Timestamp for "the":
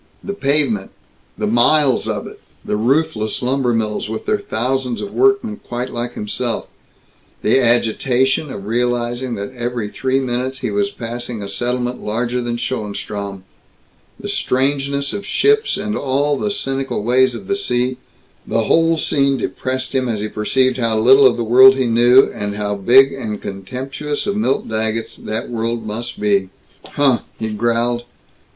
0.23-0.33, 1.37-1.45, 2.65-2.75, 7.43-7.59, 14.19-14.27, 16.35-16.49, 17.45-17.55, 18.47-18.63, 21.37-21.43